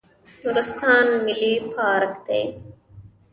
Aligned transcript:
نورستان 0.43 1.05
ملي 1.25 1.51
پارک 1.75 2.13
دی 2.25 2.41